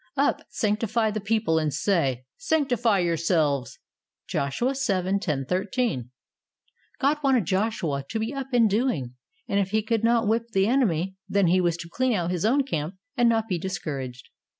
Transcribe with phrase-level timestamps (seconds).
[0.17, 3.77] Up, sanctify the people and say, 'Sanc tify yourselves.'"
[4.27, 6.09] (Joshua 7: 10 13.)
[6.99, 9.13] God wanted Joshua to be up and doing,
[9.47, 12.45] and if he could not whip the enemy, then he was to clean out his
[12.45, 14.29] own camp and not be discouraged.